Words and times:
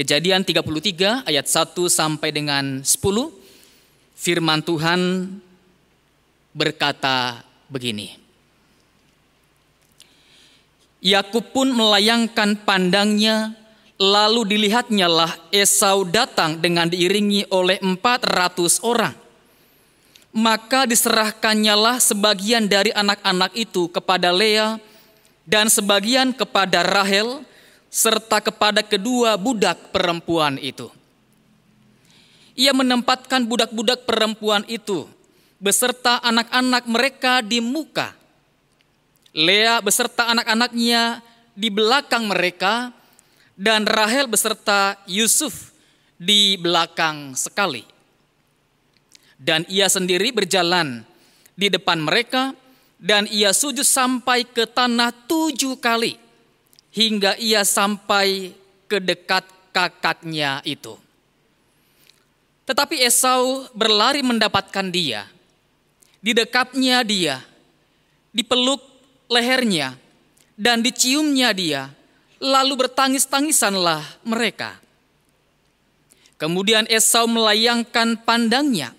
Kejadian 0.00 0.40
33 0.40 1.28
ayat 1.28 1.44
1 1.44 1.76
sampai 1.92 2.32
dengan 2.32 2.80
10 2.80 2.88
firman 4.16 4.64
Tuhan 4.64 5.28
berkata 6.56 7.44
begini. 7.68 8.16
Yakub 11.04 11.52
pun 11.52 11.68
melayangkan 11.76 12.64
pandangnya, 12.64 13.52
lalu 14.00 14.56
dilihatnya 14.56 15.04
lah 15.04 15.36
Esau 15.52 16.08
datang 16.08 16.56
dengan 16.56 16.88
diiringi 16.88 17.52
oleh 17.52 17.76
400 17.84 18.80
orang. 18.80 19.12
Maka 20.32 20.88
diserahkannya 20.88 21.76
lah 21.76 22.00
sebagian 22.00 22.64
dari 22.72 22.88
anak-anak 22.96 23.52
itu 23.52 23.84
kepada 23.92 24.32
Lea 24.32 24.80
dan 25.44 25.68
sebagian 25.68 26.32
kepada 26.32 26.80
Rahel 26.88 27.49
serta 27.90 28.40
kepada 28.40 28.80
kedua 28.80 29.36
budak 29.36 29.90
perempuan 29.92 30.56
itu. 30.62 30.88
Ia 32.54 32.70
menempatkan 32.72 33.44
budak-budak 33.44 34.06
perempuan 34.06 34.64
itu 34.70 35.10
beserta 35.60 36.22
anak-anak 36.22 36.88
mereka 36.88 37.44
di 37.44 37.60
muka 37.60 38.20
Lea 39.30 39.78
beserta 39.78 40.26
anak-anaknya 40.34 41.22
di 41.54 41.70
belakang 41.70 42.26
mereka, 42.26 42.90
dan 43.54 43.86
Rahel 43.86 44.26
beserta 44.26 44.98
Yusuf 45.06 45.70
di 46.18 46.58
belakang 46.58 47.38
sekali. 47.38 47.86
Dan 49.38 49.62
ia 49.70 49.86
sendiri 49.86 50.34
berjalan 50.34 51.06
di 51.54 51.70
depan 51.70 52.02
mereka, 52.02 52.58
dan 52.98 53.30
ia 53.30 53.54
sujud 53.54 53.86
sampai 53.86 54.42
ke 54.50 54.66
tanah 54.66 55.14
tujuh 55.30 55.78
kali, 55.78 56.18
hingga 56.90 57.38
ia 57.38 57.62
sampai 57.62 58.54
ke 58.90 58.98
dekat 58.98 59.46
kakaknya 59.70 60.62
itu. 60.66 60.98
Tetapi 62.66 63.02
Esau 63.02 63.66
berlari 63.74 64.22
mendapatkan 64.22 64.86
dia, 64.94 65.26
di 66.22 66.30
dekapnya 66.30 67.02
dia, 67.02 67.42
dipeluk 68.30 68.78
lehernya 69.26 69.98
dan 70.54 70.78
diciumnya 70.78 71.50
dia, 71.50 71.90
lalu 72.38 72.86
bertangis-tangisanlah 72.86 74.22
mereka. 74.22 74.78
Kemudian 76.38 76.86
Esau 76.86 77.26
melayangkan 77.26 78.22
pandangnya, 78.22 78.94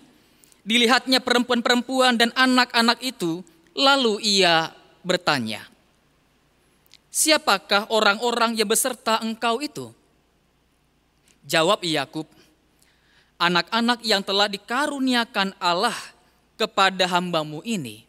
dilihatnya 0.67 1.23
perempuan-perempuan 1.23 2.19
dan 2.19 2.35
anak-anak 2.35 2.99
itu, 2.99 3.39
lalu 3.71 4.19
ia 4.19 4.75
bertanya, 5.01 5.70
Siapakah 7.11 7.91
orang-orang 7.91 8.55
yang 8.55 8.71
beserta 8.71 9.19
engkau 9.19 9.59
itu? 9.59 9.91
Jawab 11.43 11.83
Yakub, 11.83 12.25
anak-anak 13.35 13.99
yang 14.07 14.23
telah 14.23 14.47
dikaruniakan 14.47 15.51
Allah 15.59 15.97
kepada 16.55 17.03
hambamu 17.09 17.59
ini 17.67 18.07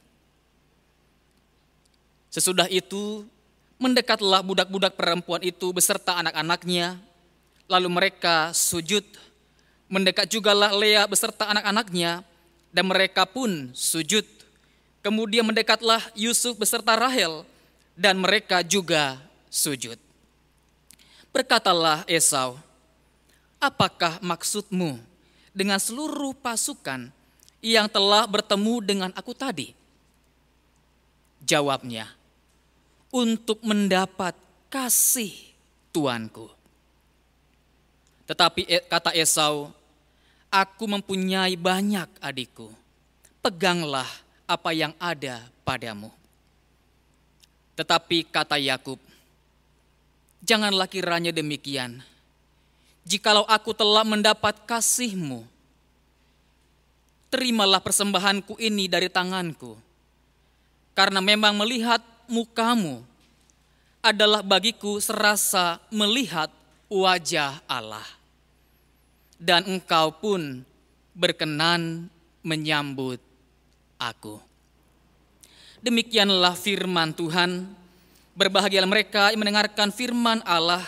Sesudah 2.33 2.65
itu, 2.73 3.29
mendekatlah 3.77 4.41
budak-budak 4.41 4.97
perempuan 4.97 5.45
itu 5.45 5.69
beserta 5.69 6.17
anak-anaknya, 6.17 6.97
lalu 7.69 7.93
mereka 7.93 8.57
sujud. 8.57 9.05
Mendekat 9.93 10.33
jugalah 10.33 10.73
Lea 10.73 11.05
beserta 11.05 11.53
anak-anaknya, 11.53 12.25
dan 12.73 12.85
mereka 12.89 13.29
pun 13.29 13.69
sujud. 13.77 14.25
Kemudian 15.05 15.45
mendekatlah 15.45 16.01
Yusuf 16.17 16.57
beserta 16.57 16.97
Rahel, 16.97 17.45
dan 17.97 18.21
mereka 18.21 18.65
juga 18.65 19.21
sujud. 19.53 19.97
Berkatalah 21.33 22.05
Esau, 22.05 22.61
apakah 23.57 24.21
maksudmu 24.21 25.01
dengan 25.57 25.81
seluruh 25.81 26.37
pasukan 26.37 27.09
yang 27.65 27.89
telah 27.89 28.29
bertemu 28.29 28.75
dengan 28.85 29.11
aku 29.17 29.33
tadi? 29.33 29.73
Jawabnya, 31.43 32.07
untuk 33.13 33.61
mendapat 33.65 34.37
kasih 34.69 35.33
tuanku. 35.93 36.49
Tetapi 38.25 38.65
e, 38.65 38.77
kata 38.89 39.13
Esau, 39.13 39.69
aku 40.49 40.85
mempunyai 40.89 41.57
banyak 41.57 42.09
adikku. 42.21 42.73
Peganglah 43.43 44.09
apa 44.49 44.71
yang 44.73 44.93
ada 45.01 45.45
padamu. 45.67 46.22
Tetapi 47.83 48.31
kata 48.31 48.63
Yakub, 48.63 49.03
janganlah 50.39 50.87
kiranya 50.87 51.35
demikian. 51.35 51.99
Jikalau 53.03 53.43
aku 53.51 53.75
telah 53.75 54.07
mendapat 54.07 54.63
kasihmu, 54.63 55.43
terimalah 57.27 57.83
persembahanku 57.83 58.55
ini 58.63 58.87
dari 58.87 59.11
tanganku. 59.11 59.75
Karena 60.95 61.19
memang 61.19 61.59
melihat 61.59 61.99
mukamu 62.31 63.03
adalah 63.99 64.47
bagiku 64.47 65.03
serasa 65.03 65.83
melihat 65.91 66.55
wajah 66.87 67.59
Allah. 67.67 68.07
Dan 69.43 69.67
engkau 69.67 70.15
pun 70.23 70.63
berkenan 71.19 72.07
menyambut 72.47 73.19
aku. 73.99 74.52
Demikianlah 75.83 76.55
firman 76.55 77.11
Tuhan. 77.11 77.67
Berbahagialah 78.39 78.89
mereka 78.89 79.35
yang 79.35 79.43
mendengarkan 79.43 79.91
firman 79.91 80.39
Allah 80.47 80.87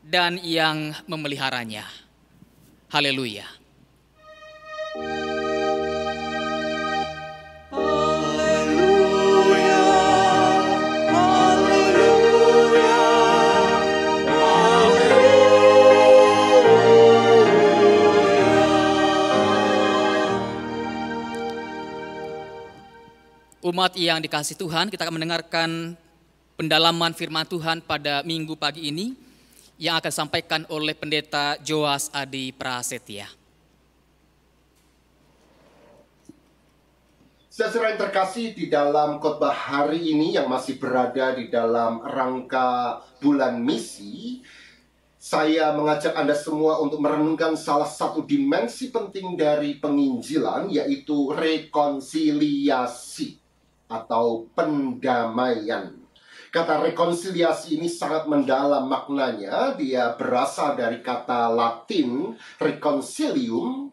dan 0.00 0.38
yang 0.40 0.94
memeliharanya. 1.10 1.84
Haleluya. 2.88 3.61
Umat 23.72 23.96
yang 23.96 24.20
dikasih 24.20 24.60
Tuhan, 24.60 24.92
kita 24.92 25.08
akan 25.08 25.16
mendengarkan 25.16 25.96
pendalaman 26.60 27.16
firman 27.16 27.48
Tuhan 27.48 27.80
pada 27.80 28.20
minggu 28.20 28.52
pagi 28.52 28.92
ini 28.92 29.16
yang 29.80 29.96
akan 29.96 30.12
disampaikan 30.12 30.68
oleh 30.68 30.92
pendeta 30.92 31.56
Joas 31.64 32.12
Adi 32.12 32.52
Prasetya. 32.52 33.32
Saudara 37.48 37.96
yang 37.96 38.00
terkasih 38.04 38.52
di 38.52 38.68
dalam 38.68 39.16
khotbah 39.16 39.56
hari 39.56 40.04
ini 40.04 40.36
yang 40.36 40.52
masih 40.52 40.76
berada 40.76 41.32
di 41.32 41.48
dalam 41.48 42.04
rangka 42.04 43.00
bulan 43.24 43.56
misi, 43.56 44.44
saya 45.16 45.72
mengajak 45.72 46.12
Anda 46.12 46.36
semua 46.36 46.76
untuk 46.76 47.00
merenungkan 47.00 47.56
salah 47.56 47.88
satu 47.88 48.20
dimensi 48.20 48.92
penting 48.92 49.32
dari 49.32 49.80
penginjilan 49.80 50.68
yaitu 50.68 51.32
rekonsiliasi 51.32 53.40
atau 53.92 54.48
pendamaian. 54.56 55.92
Kata 56.52 56.84
rekonsiliasi 56.84 57.80
ini 57.80 57.88
sangat 57.88 58.28
mendalam 58.28 58.84
maknanya. 58.84 59.72
Dia 59.76 60.12
berasal 60.16 60.76
dari 60.76 61.00
kata 61.00 61.48
Latin 61.48 62.36
reconcilium 62.60 63.88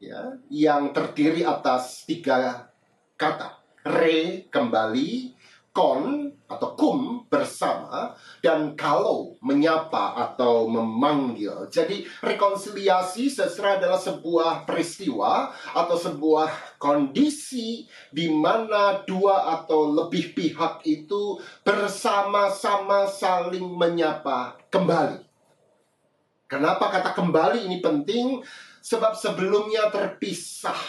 ya, 0.00 0.40
yang 0.48 0.96
terdiri 0.96 1.44
atas 1.44 2.08
tiga 2.08 2.72
kata. 3.12 3.60
Re 3.84 4.48
kembali, 4.48 5.36
kon 5.72 6.32
atau 6.48 6.72
kum 6.72 7.28
bersama 7.28 8.16
dan 8.40 8.72
kalau 8.72 9.36
menyapa 9.44 10.16
atau 10.16 10.64
memanggil. 10.64 11.68
Jadi 11.68 12.08
rekonsiliasi 12.24 13.28
seserah 13.28 13.76
adalah 13.76 14.00
sebuah 14.00 14.64
peristiwa 14.64 15.52
atau 15.76 15.96
sebuah 16.00 16.80
kondisi 16.80 17.84
di 18.08 18.32
mana 18.32 19.04
dua 19.04 19.60
atau 19.60 19.92
lebih 19.92 20.32
pihak 20.32 20.88
itu 20.88 21.36
bersama-sama 21.60 23.04
saling 23.04 23.68
menyapa 23.68 24.56
kembali. 24.72 25.28
Kenapa 26.48 26.88
kata 26.88 27.12
kembali 27.12 27.68
ini 27.68 27.84
penting? 27.84 28.40
Sebab 28.80 29.12
sebelumnya 29.12 29.92
terpisah, 29.92 30.80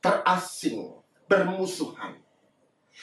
terasing, 0.00 0.96
bermusuhan 1.28 2.25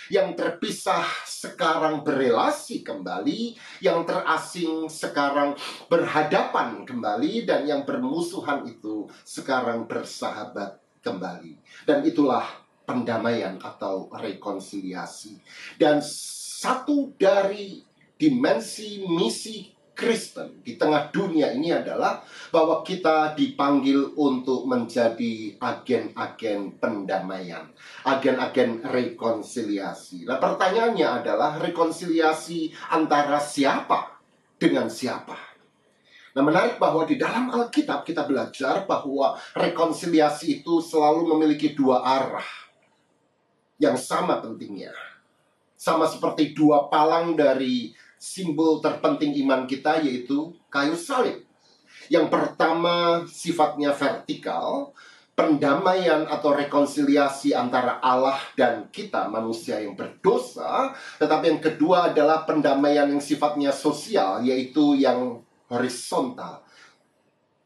yang 0.07 0.37
terpisah 0.37 1.05
sekarang 1.25 2.05
berelasi 2.05 2.85
kembali, 2.85 3.57
yang 3.81 4.05
terasing 4.07 4.87
sekarang 4.87 5.57
berhadapan 5.89 6.85
kembali, 6.87 7.43
dan 7.43 7.67
yang 7.67 7.81
bermusuhan 7.83 8.67
itu 8.69 9.09
sekarang 9.23 9.89
bersahabat 9.89 10.79
kembali. 11.03 11.59
Dan 11.83 12.05
itulah 12.07 12.45
pendamaian 12.87 13.59
atau 13.59 14.11
rekonsiliasi. 14.11 15.39
Dan 15.79 15.99
satu 16.03 17.11
dari 17.19 17.83
dimensi 18.15 19.03
misi 19.03 19.72
Kristen 19.93 20.65
di 20.65 20.73
tengah 20.73 21.13
dunia 21.13 21.53
ini 21.53 21.69
adalah 21.69 22.25
bahwa 22.49 22.81
kita 22.81 23.37
dipanggil 23.37 24.17
untuk 24.17 24.65
menjadi 24.65 25.53
agen-agen 25.61 26.81
pendamaian, 26.81 27.69
agen-agen 28.01 28.81
rekonsiliasi. 28.81 30.25
Nah, 30.25 30.41
pertanyaannya 30.41 31.07
adalah 31.23 31.61
rekonsiliasi 31.61 32.73
antara 32.89 33.37
siapa 33.37 34.17
dengan 34.57 34.89
siapa? 34.89 35.37
Nah, 36.33 36.41
menarik 36.41 36.81
bahwa 36.81 37.05
di 37.05 37.13
dalam 37.13 37.53
Alkitab 37.53 38.01
kita 38.01 38.25
belajar 38.25 38.89
bahwa 38.89 39.37
rekonsiliasi 39.53 40.65
itu 40.65 40.81
selalu 40.81 41.37
memiliki 41.37 41.77
dua 41.77 42.01
arah 42.01 42.49
yang 43.77 43.93
sama 43.93 44.41
pentingnya. 44.41 44.93
Sama 45.77 46.09
seperti 46.09 46.57
dua 46.57 46.89
palang 46.89 47.37
dari 47.37 47.93
simbol 48.23 48.79
terpenting 48.79 49.35
iman 49.43 49.67
kita 49.67 49.99
yaitu 49.99 50.55
kayu 50.71 50.95
salib. 50.95 51.43
Yang 52.07 52.31
pertama 52.31 53.27
sifatnya 53.27 53.91
vertikal, 53.91 54.95
pendamaian 55.35 56.23
atau 56.31 56.55
rekonsiliasi 56.55 57.51
antara 57.51 57.99
Allah 57.99 58.39
dan 58.55 58.87
kita 58.95 59.27
manusia 59.27 59.83
yang 59.83 59.99
berdosa, 59.99 60.95
tetapi 61.19 61.51
yang 61.51 61.61
kedua 61.61 62.15
adalah 62.15 62.47
pendamaian 62.47 63.11
yang 63.11 63.19
sifatnya 63.19 63.75
sosial 63.75 64.39
yaitu 64.47 64.95
yang 64.95 65.43
horizontal. 65.67 66.63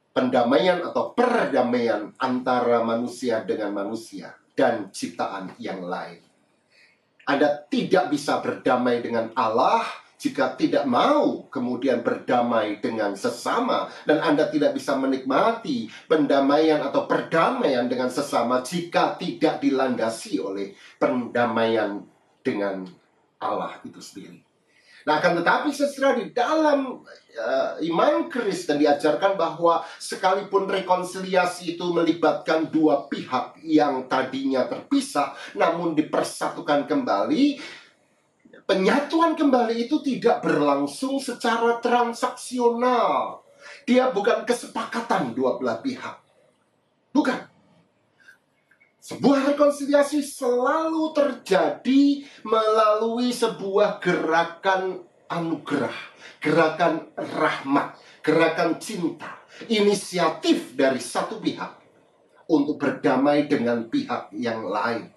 Pendamaian 0.10 0.82
atau 0.82 1.14
perdamaian 1.14 2.10
antara 2.18 2.82
manusia 2.82 3.46
dengan 3.46 3.78
manusia 3.78 4.34
dan 4.58 4.90
ciptaan 4.90 5.54
yang 5.62 5.86
lain. 5.86 6.26
Anda 7.30 7.62
tidak 7.70 8.10
bisa 8.10 8.42
berdamai 8.42 9.06
dengan 9.06 9.30
Allah 9.38 9.86
jika 10.18 10.58
tidak 10.58 10.90
mau 10.90 11.46
kemudian 11.48 12.02
berdamai 12.02 12.82
dengan 12.82 13.14
sesama 13.14 13.86
dan 14.10 14.18
Anda 14.20 14.50
tidak 14.50 14.74
bisa 14.74 14.98
menikmati 14.98 15.86
pendamaian 16.10 16.82
atau 16.82 17.06
perdamaian 17.06 17.86
dengan 17.86 18.10
sesama 18.10 18.66
jika 18.66 19.14
tidak 19.22 19.62
dilandasi 19.62 20.42
oleh 20.42 20.74
pendamaian 20.98 22.02
dengan 22.42 22.90
Allah 23.38 23.78
itu 23.86 24.02
sendiri. 24.02 24.48
Nah, 25.08 25.24
akan 25.24 25.40
tetapi 25.40 25.72
sesudah 25.72 26.20
di 26.20 26.36
dalam 26.36 27.00
uh, 27.40 27.72
iman 27.80 28.28
Kristen 28.28 28.76
diajarkan 28.76 29.40
bahwa 29.40 29.80
sekalipun 30.04 30.68
rekonsiliasi 30.68 31.80
itu 31.80 31.86
melibatkan 31.96 32.68
dua 32.68 33.08
pihak 33.08 33.56
yang 33.64 34.12
tadinya 34.12 34.68
terpisah 34.68 35.32
namun 35.56 35.96
dipersatukan 35.96 36.92
kembali, 36.92 37.56
penyatuan 38.68 39.34
kembali 39.34 39.88
itu 39.88 40.04
tidak 40.04 40.44
berlangsung 40.44 41.18
secara 41.18 41.80
transaksional. 41.80 43.42
Dia 43.88 44.12
bukan 44.12 44.44
kesepakatan 44.44 45.32
dua 45.32 45.56
belah 45.56 45.80
pihak. 45.80 46.20
Bukan. 47.16 47.40
Sebuah 49.00 49.56
rekonsiliasi 49.56 50.20
selalu 50.20 51.16
terjadi 51.16 52.28
melalui 52.44 53.32
sebuah 53.32 54.04
gerakan 54.04 55.08
anugerah, 55.32 55.96
gerakan 56.44 57.08
rahmat, 57.16 57.96
gerakan 58.20 58.76
cinta, 58.84 59.40
inisiatif 59.72 60.76
dari 60.76 61.00
satu 61.00 61.40
pihak 61.40 61.72
untuk 62.52 62.76
berdamai 62.76 63.48
dengan 63.48 63.88
pihak 63.88 64.36
yang 64.36 64.68
lain. 64.68 65.08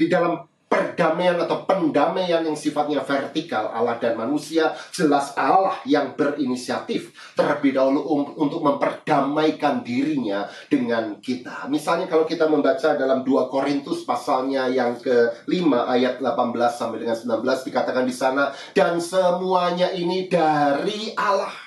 Di 0.00 0.08
dalam 0.08 0.55
perdamaian 0.66 1.38
atau 1.38 1.62
pendamaian 1.62 2.42
yang 2.42 2.58
sifatnya 2.58 2.98
vertikal 3.04 3.70
Allah 3.70 4.02
dan 4.02 4.18
manusia 4.18 4.74
jelas 4.90 5.30
Allah 5.38 5.78
yang 5.86 6.18
berinisiatif 6.18 7.14
terlebih 7.38 7.78
dahulu 7.78 8.00
um, 8.02 8.22
untuk 8.34 8.60
memperdamaikan 8.66 9.86
dirinya 9.86 10.50
dengan 10.66 11.22
kita. 11.22 11.70
Misalnya 11.70 12.10
kalau 12.10 12.26
kita 12.26 12.50
membaca 12.50 12.98
dalam 12.98 13.22
2 13.22 13.52
Korintus 13.52 14.02
pasalnya 14.02 14.66
yang 14.66 14.98
ke-5 14.98 15.70
ayat 15.86 16.18
18 16.18 16.26
sampai 16.74 16.98
dengan 16.98 17.16
19 17.16 17.68
dikatakan 17.70 18.04
di 18.08 18.14
sana 18.14 18.50
dan 18.74 18.98
semuanya 18.98 19.94
ini 19.94 20.26
dari 20.26 21.14
Allah 21.14 21.66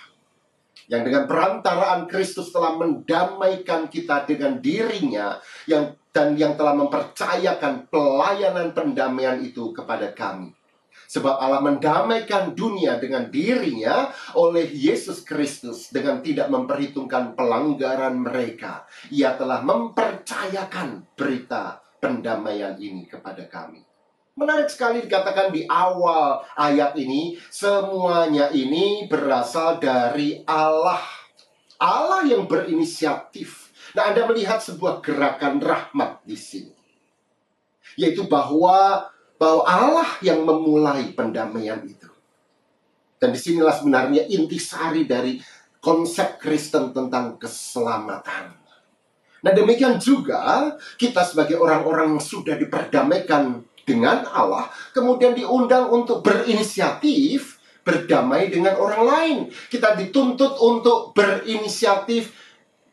yang 0.89 1.05
dengan 1.05 1.29
perantaraan 1.29 2.09
Kristus 2.09 2.49
telah 2.49 2.73
mendamaikan 2.73 3.87
kita 3.87 4.25
dengan 4.25 4.57
dirinya 4.57 5.37
yang 5.69 5.93
dan 6.09 6.33
yang 6.33 6.57
telah 6.57 6.73
mempercayakan 6.73 7.89
pelayanan 7.89 8.73
pendamaian 8.73 9.37
itu 9.41 9.69
kepada 9.71 10.09
kami. 10.13 10.53
Sebab 11.09 11.41
Allah 11.41 11.61
mendamaikan 11.65 12.53
dunia 12.53 13.01
dengan 13.01 13.33
dirinya 13.33 14.13
oleh 14.37 14.69
Yesus 14.69 15.25
Kristus 15.25 15.89
dengan 15.89 16.21
tidak 16.21 16.53
memperhitungkan 16.53 17.33
pelanggaran 17.33 18.13
mereka. 18.21 18.85
Ia 19.09 19.33
telah 19.33 19.65
mempercayakan 19.65 21.17
berita 21.17 21.81
pendamaian 21.97 22.77
ini 22.77 23.09
kepada 23.09 23.49
kami. 23.49 23.81
Menarik 24.37 24.69
sekali 24.69 25.01
dikatakan 25.01 25.49
di 25.49 25.65
awal 25.65 26.45
ayat 26.53 26.93
ini, 26.95 27.35
semuanya 27.49 28.53
ini 28.53 29.09
berasal 29.09 29.81
dari 29.81 30.45
Allah. 30.45 31.01
Allah 31.81 32.21
yang 32.23 32.45
berinisiatif 32.45 33.68
Nah, 33.97 34.13
Anda 34.13 34.25
melihat 34.29 34.61
sebuah 34.61 35.01
gerakan 35.01 35.61
rahmat 35.63 36.21
di 36.27 36.37
sini. 36.37 36.75
Yaitu 37.97 38.29
bahwa 38.29 39.09
bahwa 39.39 39.63
Allah 39.63 40.09
yang 40.19 40.43
memulai 40.43 41.15
pendamaian 41.15 41.79
itu. 41.87 42.11
Dan 43.19 43.31
di 43.31 43.39
sinilah 43.39 43.71
sebenarnya 43.71 44.27
intisari 44.27 45.07
dari 45.07 45.39
konsep 45.79 46.39
Kristen 46.39 46.91
tentang 46.91 47.39
keselamatan. 47.39 48.59
Nah 49.39 49.51
demikian 49.55 49.95
juga 49.95 50.75
kita 50.99 51.23
sebagai 51.23 51.55
orang-orang 51.55 52.19
yang 52.19 52.23
sudah 52.23 52.59
diperdamaikan 52.59 53.63
dengan 53.87 54.27
Allah, 54.27 54.67
kemudian 54.91 55.33
diundang 55.33 55.87
untuk 55.89 56.19
berinisiatif 56.21 57.57
berdamai 57.81 58.51
dengan 58.51 58.75
orang 58.77 59.03
lain. 59.07 59.37
Kita 59.71 59.95
dituntut 59.95 60.59
untuk 60.59 61.15
berinisiatif 61.15 62.35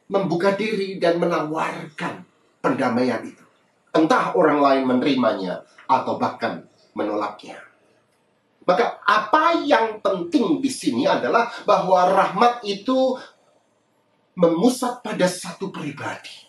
membuka 0.06 0.54
diri 0.54 0.98
dan 1.02 1.18
menawarkan 1.18 2.22
pendamaian 2.62 3.22
itu. 3.26 3.44
Entah 3.94 4.36
orang 4.36 4.60
lain 4.60 4.82
menerimanya 4.86 5.64
atau 5.88 6.18
bahkan 6.20 6.66
menolaknya. 6.92 7.62
Maka 8.66 8.98
apa 9.06 9.62
yang 9.62 10.02
penting 10.02 10.58
di 10.58 10.66
sini 10.66 11.06
adalah 11.06 11.46
bahwa 11.62 12.10
rahmat 12.10 12.66
itu 12.66 13.14
memusat 14.34 15.06
pada 15.06 15.24
satu 15.30 15.70
pribadi. 15.70 16.44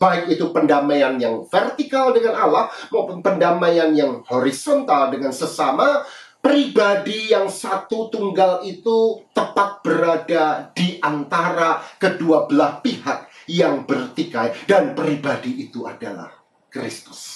Baik 0.00 0.32
itu 0.32 0.48
pendamaian 0.48 1.20
yang 1.20 1.44
vertikal 1.44 2.16
dengan 2.16 2.32
Allah 2.32 2.72
maupun 2.88 3.20
pendamaian 3.20 3.92
yang 3.92 4.24
horizontal 4.24 5.12
dengan 5.12 5.28
sesama 5.28 6.00
pribadi 6.40 7.30
yang 7.30 7.46
satu 7.46 8.08
tunggal 8.08 8.64
itu 8.64 9.22
tepat 9.30 9.84
berada 9.84 10.72
di 10.74 10.98
antara 10.98 11.80
kedua 12.00 12.48
belah 12.48 12.80
pihak 12.80 13.28
yang 13.46 13.86
bertikai 13.86 14.66
dan 14.66 14.96
pribadi 14.96 15.68
itu 15.68 15.86
adalah 15.86 16.32
Kristus. 16.72 17.29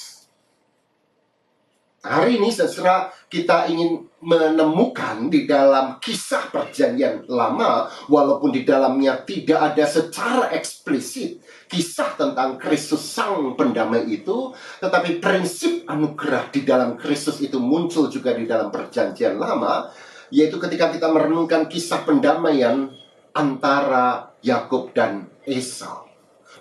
Hari 2.04 2.36
ini 2.36 2.52
seserah 2.52 3.08
kita 3.32 3.64
ingin 3.64 4.04
menemukan 4.20 5.32
di 5.32 5.48
dalam 5.48 5.96
kisah 6.04 6.52
perjanjian 6.52 7.24
lama 7.32 7.88
walaupun 8.12 8.52
di 8.52 8.60
dalamnya 8.60 9.24
tidak 9.24 9.72
ada 9.72 9.88
secara 9.88 10.52
eksplisit 10.52 11.40
kisah 11.64 12.12
tentang 12.20 12.60
Kristus 12.60 13.00
sang 13.00 13.56
pendamai 13.56 14.04
itu, 14.04 14.52
tetapi 14.84 15.16
prinsip 15.16 15.88
anugerah 15.88 16.52
di 16.52 16.60
dalam 16.68 17.00
Kristus 17.00 17.40
itu 17.40 17.56
muncul 17.56 18.12
juga 18.12 18.36
di 18.36 18.44
dalam 18.44 18.68
perjanjian 18.68 19.40
lama, 19.40 19.88
yaitu 20.28 20.60
ketika 20.60 20.92
kita 20.92 21.08
merenungkan 21.08 21.72
kisah 21.72 22.04
pendamaian 22.04 22.92
antara 23.32 24.36
Yakub 24.44 24.92
dan 24.92 25.32
Esau. 25.48 26.03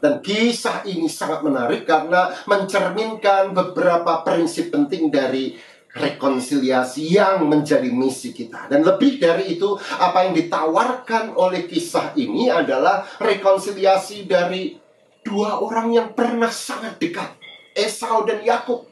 Dan 0.04 0.20
kisah 0.20 0.84
ini 0.84 1.08
sangat 1.08 1.48
menarik 1.48 1.88
karena 1.88 2.28
mencerminkan 2.44 3.56
beberapa 3.56 4.20
prinsip 4.28 4.68
penting 4.68 5.08
dari 5.08 5.56
rekonsiliasi 5.96 7.16
yang 7.16 7.48
menjadi 7.48 7.88
misi 7.88 8.36
kita. 8.36 8.68
Dan 8.68 8.84
lebih 8.84 9.16
dari 9.16 9.56
itu, 9.56 9.80
apa 9.80 10.28
yang 10.28 10.36
ditawarkan 10.36 11.40
oleh 11.40 11.64
kisah 11.72 12.12
ini 12.20 12.52
adalah 12.52 13.08
rekonsiliasi 13.16 14.28
dari 14.28 14.76
dua 15.24 15.64
orang 15.64 15.96
yang 15.96 16.12
pernah 16.12 16.52
sangat 16.52 17.00
dekat, 17.00 17.40
Esau 17.72 18.28
dan 18.28 18.44
Yakub. 18.44 18.84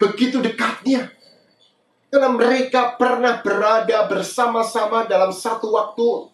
Begitu 0.00 0.40
dekatnya. 0.40 1.12
Karena 2.08 2.32
mereka 2.32 2.96
pernah 2.96 3.44
berada 3.44 4.08
bersama-sama 4.08 5.04
dalam 5.04 5.36
satu 5.36 5.76
waktu 5.76 6.32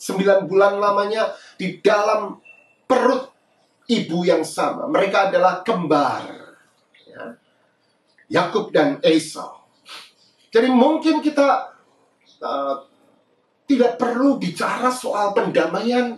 sembilan 0.00 0.48
bulan 0.48 0.80
lamanya 0.80 1.36
di 1.60 1.84
dalam 1.84 2.45
perut 2.86 3.30
ibu 3.90 4.22
yang 4.26 4.42
sama. 4.42 4.86
Mereka 4.90 5.30
adalah 5.30 5.62
kembar. 5.62 6.26
Ya. 7.06 7.24
Yakub 8.30 8.74
dan 8.74 8.98
Esau. 9.02 9.62
Jadi 10.50 10.72
mungkin 10.72 11.20
kita 11.20 11.74
uh, 12.40 12.76
Tidak 13.66 13.98
perlu 13.98 14.38
bicara 14.38 14.94
soal 14.94 15.34
pendamaian 15.34 16.14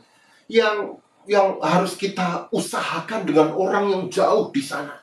yang 0.52 1.00
yang 1.24 1.56
harus 1.64 1.96
kita 1.96 2.44
usahakan 2.52 3.24
dengan 3.24 3.56
orang 3.56 3.88
yang 3.88 4.04
jauh 4.12 4.52
di 4.52 4.60
sana. 4.60 5.00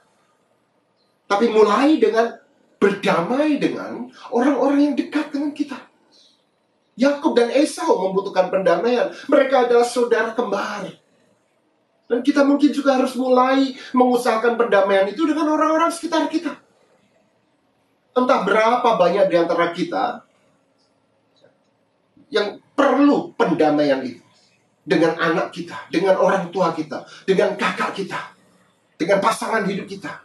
Tapi 1.25 1.49
mulai 1.49 1.97
dengan 1.97 2.37
berdamai 2.77 3.57
dengan 3.57 4.13
orang-orang 4.29 4.93
yang 4.93 4.95
dekat 4.97 5.33
dengan 5.33 5.57
kita. 5.57 5.89
Yakub 7.01 7.33
dan 7.33 7.49
Esau 7.49 7.97
membutuhkan 7.97 8.53
pendamaian. 8.53 9.09
Mereka 9.25 9.65
adalah 9.65 9.89
saudara 9.89 10.37
kembar. 10.37 11.04
Dan 12.05 12.21
kita 12.21 12.45
mungkin 12.45 12.69
juga 12.69 13.01
harus 13.01 13.17
mulai 13.17 13.73
mengusahakan 13.93 14.57
pendamaian 14.61 15.09
itu 15.09 15.25
dengan 15.25 15.49
orang-orang 15.49 15.89
sekitar 15.89 16.29
kita. 16.29 16.53
Entah 18.15 18.45
berapa 18.45 18.85
banyak 18.95 19.25
di 19.27 19.35
antara 19.35 19.73
kita 19.73 20.21
yang 22.29 22.61
perlu 22.77 23.33
pendamaian 23.33 24.05
itu 24.05 24.21
dengan 24.85 25.17
anak 25.17 25.49
kita, 25.49 25.89
dengan 25.89 26.21
orang 26.21 26.53
tua 26.53 26.71
kita, 26.77 27.03
dengan 27.25 27.57
kakak 27.57 27.97
kita, 27.97 28.37
dengan 29.01 29.17
pasangan 29.17 29.65
hidup 29.65 29.89
kita, 29.89 30.21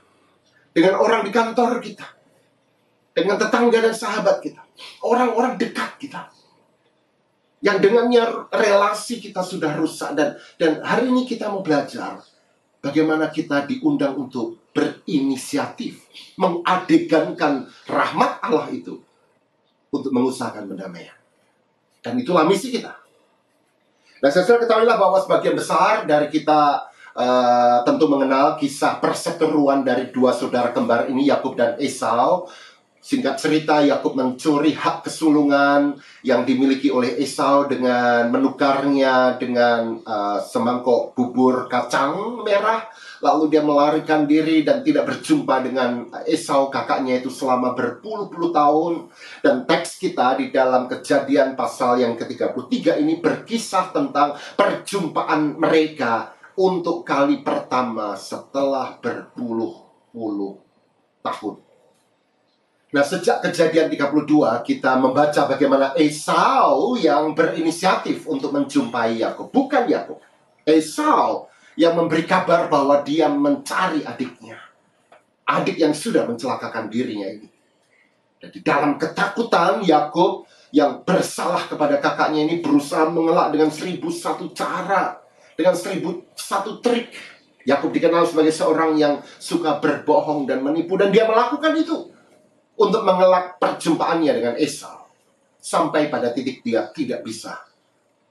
dengan 0.76 1.00
orang 1.00 1.24
di 1.24 1.32
kantor 1.32 1.80
kita, 1.80 2.04
dengan 3.16 3.40
tetangga 3.40 3.78
dan 3.80 3.96
sahabat 3.96 4.44
kita, 4.44 4.60
orang-orang 5.00 5.56
dekat 5.56 5.96
kita 5.96 6.28
yang 7.60 7.76
dengannya 7.80 8.48
relasi 8.48 9.20
kita 9.20 9.44
sudah 9.44 9.76
rusak 9.76 10.16
dan 10.16 10.36
dan 10.56 10.80
hari 10.80 11.12
ini 11.12 11.28
kita 11.28 11.52
mau 11.52 11.60
belajar 11.60 12.20
bagaimana 12.80 13.28
kita 13.28 13.68
diundang 13.68 14.16
untuk 14.16 14.60
berinisiatif 14.72 16.00
mengadegankan 16.40 17.68
rahmat 17.84 18.40
Allah 18.40 18.66
itu 18.72 19.02
untuk 19.90 20.14
mengusahakan 20.14 20.70
pendamaian. 20.70 21.14
Dan 22.00 22.16
itulah 22.16 22.46
misi 22.46 22.72
kita. 22.72 22.96
Dan 24.20 24.30
saya 24.30 24.56
ketahuilah 24.60 24.96
bahwa 24.96 25.18
sebagian 25.20 25.56
besar 25.56 26.04
dari 26.04 26.28
kita 26.28 26.88
uh, 27.16 27.80
tentu 27.84 28.04
mengenal 28.06 28.56
kisah 28.56 29.00
perseteruan 29.00 29.82
dari 29.82 30.12
dua 30.12 30.30
saudara 30.32 30.70
kembar 30.70 31.08
ini 31.08 31.28
Yakub 31.28 31.56
dan 31.56 31.76
Esau 31.80 32.46
Singkat 33.00 33.40
cerita, 33.40 33.80
Yakub 33.80 34.12
mencuri 34.12 34.76
hak 34.76 35.08
kesulungan 35.08 35.96
yang 36.20 36.44
dimiliki 36.44 36.92
oleh 36.92 37.16
Esau 37.16 37.64
dengan 37.64 38.28
menukarnya 38.28 39.40
dengan 39.40 40.04
uh, 40.04 40.36
semangkok 40.36 41.16
bubur 41.16 41.64
kacang 41.64 42.44
merah. 42.44 42.92
Lalu 43.24 43.56
dia 43.56 43.64
melarikan 43.64 44.28
diri 44.28 44.68
dan 44.68 44.84
tidak 44.84 45.08
berjumpa 45.08 45.64
dengan 45.64 46.12
Esau 46.28 46.68
kakaknya 46.68 47.24
itu 47.24 47.32
selama 47.32 47.72
berpuluh-puluh 47.72 48.52
tahun. 48.52 49.08
Dan 49.40 49.64
teks 49.64 49.96
kita 49.96 50.36
di 50.36 50.52
dalam 50.52 50.84
kejadian 50.84 51.56
pasal 51.56 52.04
yang 52.04 52.20
ke-33 52.20 53.00
ini 53.00 53.16
berkisah 53.16 53.96
tentang 53.96 54.36
perjumpaan 54.60 55.56
mereka 55.56 56.36
untuk 56.60 57.08
kali 57.08 57.40
pertama 57.40 58.12
setelah 58.12 59.00
berpuluh-puluh 59.00 60.52
tahun. 61.24 61.69
Nah, 62.90 63.06
sejak 63.06 63.38
kejadian 63.38 63.86
32 63.86 64.66
kita 64.66 64.98
membaca 64.98 65.46
bagaimana 65.46 65.94
Esau 65.94 66.98
yang 66.98 67.38
berinisiatif 67.38 68.26
untuk 68.26 68.50
menjumpai 68.50 69.22
Yakub, 69.22 69.54
bukan 69.54 69.86
Yakub. 69.86 70.18
Esau 70.66 71.46
yang 71.78 71.94
memberi 71.94 72.26
kabar 72.26 72.66
bahwa 72.66 72.98
dia 73.06 73.30
mencari 73.30 74.02
adiknya. 74.02 74.58
Adik 75.46 75.78
yang 75.78 75.94
sudah 75.94 76.26
mencelakakan 76.26 76.90
dirinya 76.90 77.30
ini. 77.30 77.46
Dan 78.42 78.50
di 78.50 78.58
dalam 78.58 78.98
ketakutan 78.98 79.86
Yakub 79.86 80.50
yang 80.74 81.06
bersalah 81.06 81.70
kepada 81.70 82.02
kakaknya 82.02 82.42
ini 82.50 82.58
berusaha 82.58 83.06
mengelak 83.06 83.54
dengan 83.54 83.70
seribu 83.70 84.10
satu 84.10 84.50
cara, 84.50 85.14
dengan 85.54 85.78
seribu 85.78 86.26
satu 86.34 86.82
trik. 86.82 87.14
Yakub 87.70 87.94
dikenal 87.94 88.26
sebagai 88.26 88.50
seorang 88.50 88.98
yang 88.98 89.22
suka 89.38 89.78
berbohong 89.78 90.50
dan 90.50 90.58
menipu 90.64 90.98
dan 90.98 91.14
dia 91.14 91.28
melakukan 91.28 91.76
itu 91.78 92.10
untuk 92.80 93.04
mengelak 93.04 93.60
perjumpaannya 93.60 94.32
dengan 94.32 94.54
Esau 94.56 95.04
sampai 95.60 96.08
pada 96.08 96.32
titik 96.32 96.64
dia 96.64 96.88
tidak 96.88 97.20
bisa 97.20 97.60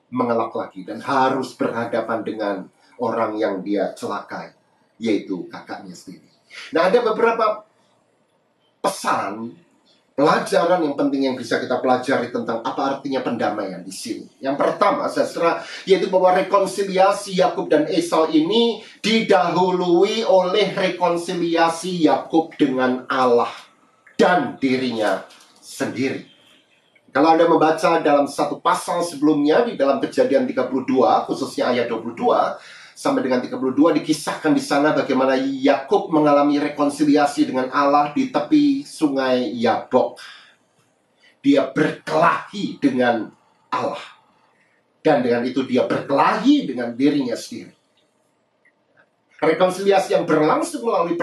mengelak 0.10 0.50
lagi 0.58 0.82
dan 0.82 0.98
harus 1.06 1.54
berhadapan 1.54 2.20
dengan 2.26 2.56
orang 2.98 3.38
yang 3.38 3.62
dia 3.62 3.94
celakai 3.94 4.58
yaitu 4.98 5.46
kakaknya 5.54 5.94
sendiri. 5.94 6.28
Nah, 6.74 6.90
ada 6.90 7.00
beberapa 7.06 7.62
pesan 8.82 9.54
pelajaran 10.18 10.84
yang 10.84 10.98
penting 10.98 11.32
yang 11.32 11.38
bisa 11.38 11.62
kita 11.62 11.80
pelajari 11.80 12.34
tentang 12.34 12.60
apa 12.66 12.98
artinya 12.98 13.22
pendamaian 13.24 13.86
di 13.86 13.94
sini. 13.94 14.28
Yang 14.42 14.58
pertama, 14.60 15.08
saudara, 15.08 15.62
yaitu 15.86 16.10
bahwa 16.12 16.36
rekonsiliasi 16.36 17.40
Yakub 17.40 17.70
dan 17.72 17.86
Esau 17.88 18.28
ini 18.28 18.82
didahului 19.00 20.26
oleh 20.26 20.74
rekonsiliasi 20.74 22.04
Yakub 22.10 22.52
dengan 22.60 23.08
Allah 23.08 23.69
dan 24.20 24.60
dirinya 24.60 25.24
sendiri. 25.64 26.28
Kalau 27.16 27.34
Anda 27.34 27.48
membaca 27.48 28.04
dalam 28.04 28.28
satu 28.28 28.60
pasal 28.60 29.02
sebelumnya 29.02 29.64
di 29.64 29.80
dalam 29.80 30.04
kejadian 30.04 30.44
32, 30.44 31.26
khususnya 31.26 31.72
ayat 31.72 31.88
22, 31.88 32.60
sampai 33.00 33.24
dengan 33.24 33.40
32 33.40 33.96
dikisahkan 34.04 34.52
di 34.52 34.60
sana 34.60 34.92
bagaimana 34.92 35.40
Yakub 35.40 36.12
mengalami 36.12 36.60
rekonsiliasi 36.60 37.48
dengan 37.48 37.72
Allah 37.72 38.12
di 38.12 38.28
tepi 38.28 38.84
sungai 38.84 39.56
Yabok. 39.56 40.20
Dia 41.40 41.72
berkelahi 41.72 42.76
dengan 42.84 43.32
Allah. 43.72 44.04
Dan 45.00 45.24
dengan 45.24 45.48
itu 45.48 45.64
dia 45.64 45.88
berkelahi 45.88 46.68
dengan 46.68 46.92
dirinya 46.92 47.40
sendiri. 47.40 47.79
Rekonsiliasi 49.40 50.20
yang 50.20 50.28
berlangsung 50.28 50.84
melalui 50.84 51.16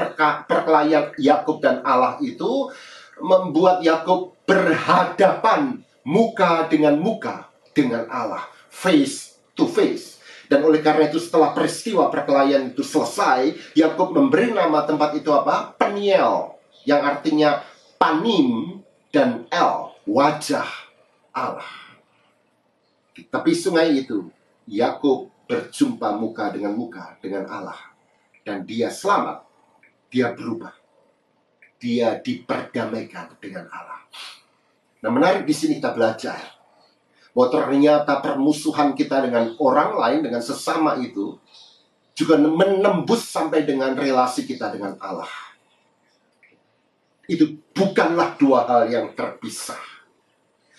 perkelahian 0.48 1.12
Yakub 1.20 1.60
dan 1.60 1.84
Allah 1.84 2.16
itu 2.24 2.72
membuat 3.20 3.84
Yakub 3.84 4.32
berhadapan 4.48 5.84
muka 6.00 6.64
dengan 6.64 6.96
muka 6.96 7.52
dengan 7.76 8.08
Allah, 8.08 8.48
face 8.72 9.36
to 9.52 9.68
face. 9.68 10.16
Dan 10.48 10.64
oleh 10.64 10.80
karena 10.80 11.12
itu 11.12 11.20
setelah 11.20 11.52
peristiwa 11.52 12.08
perkelahian 12.08 12.72
itu 12.72 12.80
selesai, 12.80 13.52
Yakub 13.76 14.16
memberi 14.16 14.48
nama 14.48 14.88
tempat 14.88 15.12
itu 15.12 15.28
apa? 15.36 15.76
Peniel, 15.76 16.56
yang 16.88 17.04
artinya 17.04 17.60
panim 18.00 18.80
dan 19.12 19.44
el, 19.52 19.92
wajah 20.08 20.68
Allah. 21.36 21.68
Tapi 23.28 23.52
sungai 23.52 23.92
itu, 23.92 24.32
Yakub 24.64 25.28
berjumpa 25.44 26.16
muka 26.16 26.48
dengan 26.48 26.72
muka 26.72 27.20
dengan 27.20 27.44
Allah 27.52 27.95
dan 28.46 28.62
dia 28.62 28.86
selamat, 28.86 29.42
dia 30.06 30.30
berubah. 30.30 30.70
Dia 31.82 32.22
diperdamaikan 32.22 33.34
dengan 33.42 33.66
Allah. 33.74 34.06
Nah, 35.02 35.10
menarik 35.10 35.42
di 35.42 35.50
sini 35.50 35.82
kita 35.82 35.92
belajar 35.92 36.38
bahwa 37.34 37.52
ternyata 37.52 38.22
permusuhan 38.22 38.94
kita 38.94 39.26
dengan 39.26 39.52
orang 39.58 39.98
lain, 39.98 40.20
dengan 40.24 40.40
sesama 40.40 40.96
itu, 41.02 41.36
juga 42.16 42.40
menembus 42.40 43.28
sampai 43.28 43.68
dengan 43.68 43.92
relasi 43.92 44.48
kita 44.48 44.72
dengan 44.72 44.96
Allah. 45.02 45.28
Itu 47.28 47.60
bukanlah 47.76 48.40
dua 48.40 48.64
hal 48.64 48.88
yang 48.88 49.12
terpisah. 49.12 49.82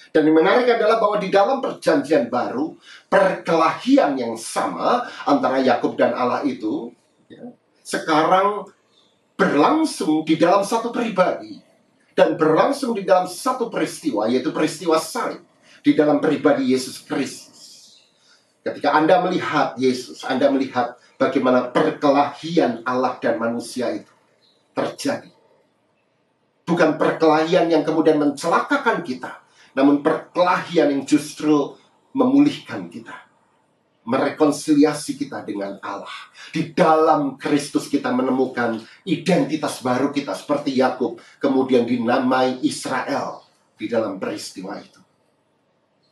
Dan 0.09 0.33
yang 0.33 0.41
menarik 0.41 0.65
adalah 0.65 0.97
bahwa 0.97 1.21
di 1.21 1.29
dalam 1.29 1.61
perjanjian 1.61 2.31
baru, 2.31 2.73
perkelahian 3.05 4.17
yang 4.17 4.33
sama 4.33 5.05
antara 5.29 5.61
Yakub 5.61 5.93
dan 5.93 6.17
Allah 6.17 6.41
itu 6.41 6.89
ya, 7.29 7.43
sekarang 7.87 8.67
berlangsung 9.39 10.27
di 10.27 10.35
dalam 10.35 10.67
satu 10.67 10.91
pribadi 10.91 11.63
dan 12.11 12.35
berlangsung 12.35 12.91
di 12.91 13.07
dalam 13.07 13.31
satu 13.31 13.71
peristiwa 13.71 14.27
yaitu 14.27 14.51
peristiwa 14.51 14.99
salib 14.99 15.39
di 15.79 15.95
dalam 15.95 16.19
pribadi 16.19 16.75
Yesus 16.75 16.99
Kristus. 17.07 17.55
Ketika 18.59 18.91
Anda 18.91 19.23
melihat 19.23 19.79
Yesus, 19.79 20.27
Anda 20.27 20.51
melihat 20.51 20.99
bagaimana 21.15 21.71
perkelahian 21.71 22.83
Allah 22.83 23.15
dan 23.23 23.39
manusia 23.39 23.95
itu 23.95 24.11
terjadi. 24.75 25.31
Bukan 26.67 26.99
perkelahian 26.99 27.71
yang 27.71 27.87
kemudian 27.87 28.19
mencelakakan 28.19 28.99
kita, 29.07 29.39
namun 29.71 30.03
perkelahian 30.03 30.91
yang 30.91 31.07
justru 31.07 31.79
memulihkan 32.11 32.91
kita 32.91 33.26
merekonsiliasi 34.07 35.19
kita 35.19 35.43
dengan 35.43 35.75
Allah. 35.83 36.31
Di 36.55 36.71
dalam 36.71 37.35
Kristus 37.35 37.91
kita 37.91 38.07
menemukan 38.15 38.79
identitas 39.03 39.83
baru 39.83 40.15
kita 40.15 40.31
seperti 40.31 40.79
Yakub, 40.79 41.19
kemudian 41.43 41.83
dinamai 41.83 42.63
Israel 42.63 43.43
di 43.75 43.91
dalam 43.91 44.15
peristiwa 44.15 44.79
itu. 44.79 45.03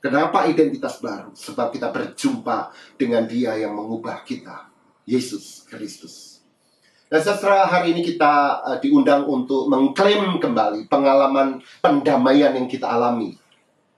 Kenapa 0.04 0.46
identitas 0.46 1.02
baru? 1.02 1.34
Sebab 1.34 1.74
kita 1.74 1.90
berjumpa 1.90 2.70
dengan 3.00 3.25
Dia 3.25 3.58
yang 3.58 3.74
mengubah 3.74 4.22
kita, 4.22 4.70
Yesus 5.08 5.66
Kristus. 5.66 6.44
Dan 7.10 7.24
setelah 7.24 7.66
hari 7.66 7.96
ini 7.96 8.02
kita 8.04 8.60
uh, 8.66 8.78
diundang 8.82 9.24
untuk 9.25 9.72
mengklaim 9.72 10.38
kembali 10.38 10.92
pengalaman 10.92 11.64
pendamaian 11.80 12.54
yang 12.54 12.68
kita 12.68 12.86
alami 12.86 13.38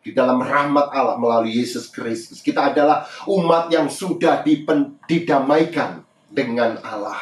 di 0.07 0.15
dalam 0.15 0.39
rahmat 0.39 0.87
Allah 0.95 1.19
melalui 1.19 1.59
Yesus 1.59 1.91
Kristus. 1.91 2.39
Kita 2.39 2.71
adalah 2.71 3.03
umat 3.27 3.67
yang 3.67 3.91
sudah 3.91 4.39
dipen, 4.39 4.95
didamaikan 5.03 6.07
dengan 6.31 6.79
Allah 6.79 7.19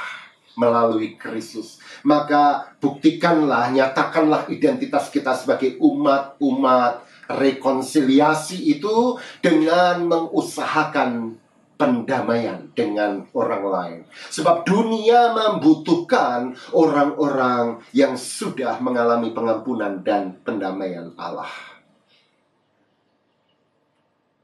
melalui 0.54 1.18
Kristus. 1.18 1.82
Maka 2.06 2.78
buktikanlah, 2.78 3.74
nyatakanlah 3.74 4.46
identitas 4.54 5.10
kita 5.10 5.34
sebagai 5.34 5.82
umat-umat 5.82 7.02
rekonsiliasi 7.26 8.78
itu 8.78 9.18
dengan 9.42 10.06
mengusahakan 10.06 11.42
pendamaian 11.76 12.72
dengan 12.72 13.28
orang 13.36 13.64
lain. 13.68 14.00
Sebab 14.32 14.64
dunia 14.64 15.36
membutuhkan 15.36 16.56
orang-orang 16.72 17.84
yang 17.92 18.16
sudah 18.16 18.80
mengalami 18.80 19.36
pengampunan 19.36 20.00
dan 20.06 20.40
pendamaian 20.46 21.12
Allah. 21.20 21.75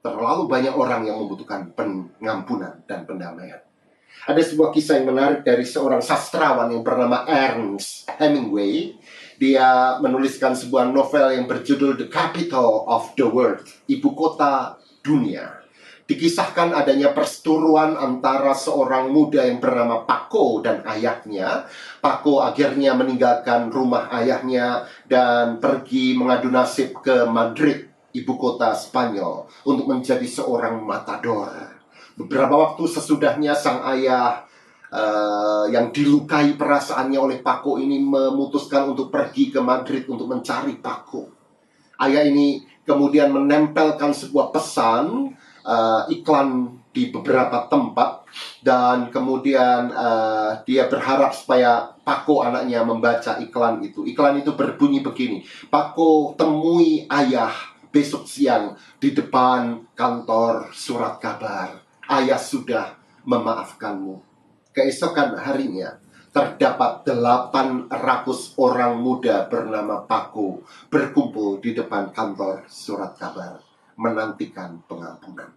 Terlalu 0.01 0.50
banyak 0.50 0.74
orang 0.74 1.05
yang 1.05 1.22
membutuhkan 1.22 1.77
pengampunan 1.77 2.81
dan 2.89 3.05
pendamaian. 3.05 3.62
Ada 4.25 4.41
sebuah 4.41 4.74
kisah 4.74 5.01
yang 5.01 5.13
menarik 5.13 5.41
dari 5.41 5.65
seorang 5.65 6.01
sastrawan 6.01 6.70
yang 6.70 6.81
bernama 6.86 7.25
Ernest 7.25 8.10
Hemingway. 8.17 8.98
Dia 9.41 9.98
menuliskan 9.98 10.53
sebuah 10.53 10.89
novel 10.93 11.38
yang 11.38 11.50
berjudul 11.50 11.98
The 11.98 12.10
Capital 12.10 12.86
of 12.86 13.13
the 13.17 13.25
World, 13.25 13.65
Ibu 13.89 14.10
Kota 14.13 14.77
Dunia. 15.01 15.62
Dikisahkan 16.05 16.74
adanya 16.74 17.13
perseturuan 17.13 17.93
antara 17.96 18.58
seorang 18.58 19.10
muda 19.10 19.46
yang 19.46 19.62
bernama 19.62 20.05
Paco 20.05 20.60
dan 20.65 20.81
ayahnya. 20.86 21.70
Paco 22.01 22.41
akhirnya 22.41 22.98
meninggalkan 22.98 23.70
rumah 23.70 24.10
ayahnya 24.13 24.86
dan 25.05 25.62
pergi 25.62 26.17
mengadu 26.17 26.50
nasib 26.50 27.00
ke 27.00 27.25
Madrid 27.29 27.90
ibu 28.11 28.33
kota 28.35 28.75
Spanyol 28.75 29.47
untuk 29.67 29.87
menjadi 29.87 30.25
seorang 30.27 30.83
matador. 30.83 31.51
Beberapa 32.15 32.53
waktu 32.53 32.83
sesudahnya 32.85 33.55
sang 33.55 33.81
ayah 33.87 34.43
uh, 34.91 35.65
yang 35.71 35.89
dilukai 35.89 36.53
perasaannya 36.59 37.17
oleh 37.17 37.37
Paco 37.39 37.79
ini 37.79 37.97
memutuskan 38.03 38.91
untuk 38.91 39.09
pergi 39.09 39.49
ke 39.49 39.63
Madrid 39.63 40.05
untuk 40.11 40.27
mencari 40.27 40.77
Paco. 40.77 41.31
Ayah 41.97 42.27
ini 42.27 42.61
kemudian 42.83 43.31
menempelkan 43.31 44.11
sebuah 44.11 44.51
pesan 44.51 45.31
uh, 45.63 46.03
iklan 46.11 46.81
di 46.91 47.07
beberapa 47.07 47.71
tempat 47.71 48.27
dan 48.59 49.07
kemudian 49.07 49.87
uh, 49.95 50.59
dia 50.67 50.91
berharap 50.91 51.31
supaya 51.31 51.87
Paco 52.03 52.43
anaknya 52.43 52.83
membaca 52.83 53.39
iklan 53.39 53.79
itu. 53.79 54.03
Iklan 54.03 54.43
itu 54.43 54.51
berbunyi 54.59 54.99
begini, 54.99 55.47
Paco 55.71 56.35
temui 56.35 57.07
ayah 57.07 57.70
besok 57.91 58.25
siang 58.25 58.79
di 58.98 59.12
depan 59.12 59.91
kantor 59.93 60.71
surat 60.71 61.19
kabar. 61.19 61.83
Ayah 62.07 62.39
sudah 62.39 62.95
memaafkanmu. 63.27 64.24
Keesokan 64.71 65.36
harinya, 65.36 66.00
terdapat 66.31 67.03
delapan 67.03 67.91
ratus 67.91 68.55
orang 68.55 69.03
muda 69.03 69.51
bernama 69.51 70.07
Paku 70.07 70.63
berkumpul 70.88 71.60
di 71.60 71.75
depan 71.75 72.15
kantor 72.15 72.63
surat 72.71 73.19
kabar 73.19 73.60
menantikan 74.00 74.79
pengampunan. 74.88 75.51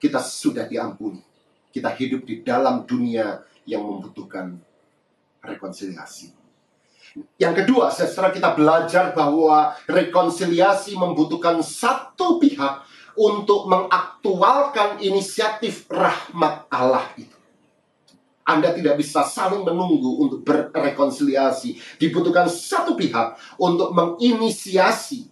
Kita 0.00 0.20
sudah 0.20 0.64
diampuni. 0.64 1.20
Kita 1.68 1.92
hidup 1.92 2.24
di 2.24 2.40
dalam 2.40 2.88
dunia 2.88 3.44
yang 3.68 3.84
membutuhkan 3.84 4.56
rekonsiliasi. 5.44 6.45
Yang 7.36 7.64
kedua, 7.64 7.88
setelah 7.88 8.32
kita 8.32 8.52
belajar 8.52 9.16
bahwa 9.16 9.72
rekonsiliasi 9.88 10.96
membutuhkan 10.96 11.64
satu 11.64 12.36
pihak 12.36 12.84
untuk 13.16 13.64
mengaktualkan 13.68 15.00
inisiatif 15.00 15.88
rahmat 15.88 16.68
Allah 16.68 17.08
itu. 17.16 17.32
Anda 18.46 18.70
tidak 18.70 19.00
bisa 19.02 19.26
saling 19.26 19.66
menunggu 19.66 20.22
untuk 20.22 20.46
berrekonsiliasi. 20.46 21.98
Dibutuhkan 21.98 22.46
satu 22.46 22.94
pihak 22.94 23.34
untuk 23.58 23.90
menginisiasi 23.90 25.26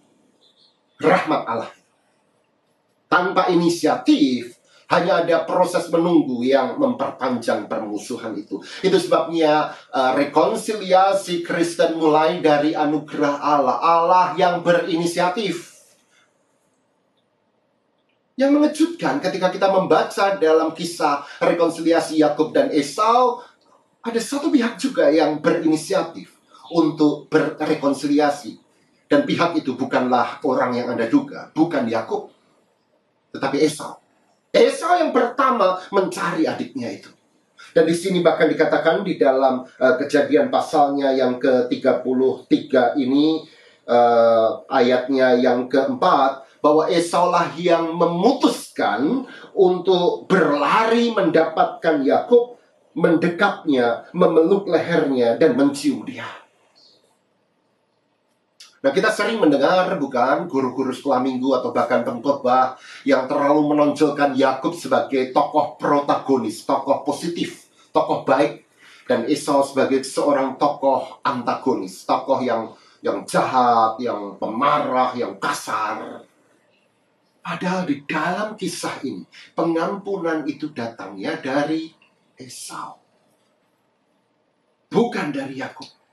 rahmat 0.99 1.43
Allah. 1.47 1.71
Tanpa 3.07 3.47
inisiatif, 3.55 4.54
hanya 4.93 5.25
ada 5.25 5.49
proses 5.49 5.89
menunggu 5.89 6.45
yang 6.45 6.77
memperpanjang 6.77 7.65
permusuhan 7.65 8.37
itu. 8.37 8.61
Itu 8.85 9.01
sebabnya 9.01 9.73
uh, 9.89 10.13
rekonsiliasi 10.13 11.41
Kristen 11.41 11.97
mulai 11.97 12.45
dari 12.45 12.77
anugerah 12.77 13.41
Allah. 13.41 13.79
Allah 13.81 14.27
yang 14.37 14.61
berinisiatif. 14.61 15.73
Yang 18.35 18.51
mengejutkan 18.51 19.23
ketika 19.23 19.49
kita 19.49 19.71
membaca 19.71 20.35
dalam 20.37 20.75
kisah 20.75 21.23
rekonsiliasi 21.39 22.19
Yakub 22.19 22.51
dan 22.51 22.67
Esau, 22.75 23.41
ada 24.03 24.21
satu 24.21 24.51
pihak 24.51 24.75
juga 24.77 25.09
yang 25.09 25.39
berinisiatif 25.39 26.35
untuk 26.75 27.31
berrekonsiliasi. 27.31 28.61
Dan 29.07 29.23
pihak 29.23 29.55
itu 29.63 29.79
bukanlah 29.79 30.43
orang 30.43 30.75
yang 30.75 30.91
Anda 30.91 31.07
duga, 31.07 31.55
bukan 31.55 31.87
Yakub, 31.87 32.35
tetapi 33.31 33.63
Esau. 33.63 34.04
Esau 34.55 34.95
yang 35.03 35.11
pertama 35.11 35.83
mencari 35.91 36.47
adiknya 36.47 36.95
itu. 36.95 37.11
Dan 37.75 37.91
di 37.91 37.95
sini 37.99 38.23
bahkan 38.23 38.47
dikatakan 38.47 39.03
di 39.03 39.19
dalam 39.19 39.67
uh, 39.67 39.95
kejadian 39.99 40.47
pasalnya 40.47 41.11
yang 41.11 41.43
ke-33 41.43 42.95
ini 43.03 43.43
uh, 43.91 44.63
ayatnya 44.71 45.35
yang 45.35 45.67
keempat 45.67 46.47
bahwa 46.63 46.87
Esau 46.87 47.35
lah 47.35 47.51
yang 47.59 47.99
memutuskan 47.99 49.27
untuk 49.59 50.31
berlari 50.31 51.11
mendapatkan 51.11 52.07
Yakub, 52.07 52.57
mendekapnya, 52.95 54.07
memeluk 54.15 54.71
lehernya 54.71 55.35
dan 55.35 55.59
mencium 55.59 56.07
dia. 56.07 56.44
Nah 58.85 58.93
kita 58.93 59.09
sering 59.09 59.41
mendengar 59.41 59.97
bukan 59.97 60.45
guru-guru 60.45 60.93
sekolah 60.93 61.25
minggu 61.25 61.57
atau 61.57 61.73
bahkan 61.73 62.05
pengkhotbah 62.05 62.77
yang 63.09 63.25
terlalu 63.25 63.73
menonjolkan 63.73 64.37
Yakub 64.37 64.77
sebagai 64.77 65.33
tokoh 65.33 65.81
protagonis, 65.81 66.69
tokoh 66.69 67.01
positif, 67.01 67.65
tokoh 67.97 68.29
baik 68.29 68.69
dan 69.09 69.25
Esau 69.25 69.65
sebagai 69.65 70.05
seorang 70.05 70.61
tokoh 70.61 71.25
antagonis, 71.25 72.05
tokoh 72.05 72.45
yang 72.45 72.77
yang 73.01 73.25
jahat, 73.25 73.97
yang 74.05 74.37
pemarah, 74.37 75.17
yang 75.17 75.41
kasar. 75.41 76.21
Padahal 77.41 77.89
di 77.89 78.05
dalam 78.05 78.53
kisah 78.53 79.01
ini 79.01 79.25
pengampunan 79.57 80.45
itu 80.45 80.69
datangnya 80.77 81.41
dari 81.41 81.89
Esau. 82.37 83.01
Bukan 84.93 85.33
dari 85.33 85.57
Yakub. 85.57 86.04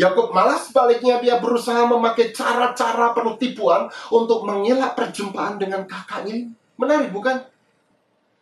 Yakub 0.00 0.32
malah 0.32 0.56
sebaliknya 0.56 1.20
dia 1.20 1.36
berusaha 1.36 1.84
memakai 1.84 2.32
cara-cara 2.32 3.12
penuh 3.12 3.36
tipuan 3.36 3.84
untuk 4.08 4.48
mengelak 4.48 4.96
perjumpaan 4.96 5.60
dengan 5.60 5.84
kakaknya. 5.84 6.48
Menarik 6.80 7.12
bukan? 7.12 7.36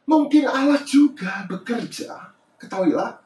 Mungkin 0.07 0.47
Allah 0.47 0.79
juga 0.87 1.43
bekerja, 1.51 2.31
ketahuilah, 2.63 3.19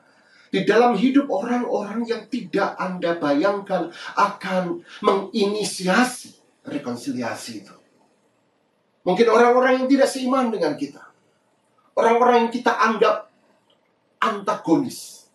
di 0.49 0.65
dalam 0.65 0.97
hidup 0.97 1.29
orang-orang 1.29 2.09
yang 2.09 2.25
tidak 2.33 2.73
Anda 2.81 3.21
bayangkan 3.21 3.93
akan 4.17 4.81
menginisiasi 5.05 6.41
rekonsiliasi 6.65 7.53
itu. 7.63 7.75
Mungkin 9.05 9.29
orang-orang 9.29 9.85
yang 9.85 9.89
tidak 9.93 10.09
seiman 10.09 10.49
dengan 10.49 10.73
kita. 10.75 11.05
Orang-orang 11.93 12.49
yang 12.49 12.53
kita 12.55 12.73
anggap 12.73 13.29
antagonis. 14.23 15.29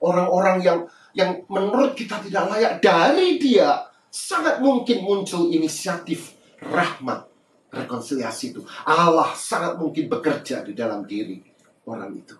Orang-orang 0.00 0.64
yang 0.64 0.78
yang 1.14 1.42
menurut 1.50 1.98
kita 1.98 2.22
tidak 2.22 2.46
layak 2.50 2.72
dari 2.78 3.38
dia 3.40 3.90
sangat 4.10 4.58
mungkin 4.62 5.02
muncul 5.06 5.50
inisiatif 5.50 6.34
rahmat 6.62 7.30
rekonsiliasi 7.70 8.54
itu. 8.54 8.60
Allah 8.82 9.30
sangat 9.34 9.78
mungkin 9.78 10.10
bekerja 10.10 10.66
di 10.66 10.74
dalam 10.74 11.06
diri 11.06 11.38
orang 11.86 12.10
itu. 12.18 12.36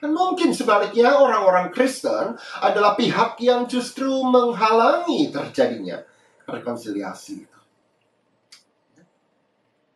Dan 0.00 0.16
mungkin 0.16 0.56
sebaliknya 0.56 1.12
orang-orang 1.12 1.68
Kristen 1.68 2.32
adalah 2.64 2.96
pihak 2.96 3.36
yang 3.44 3.68
justru 3.68 4.08
menghalangi 4.08 5.28
terjadinya 5.28 6.00
rekonsiliasi 6.48 7.32
itu. 7.44 7.58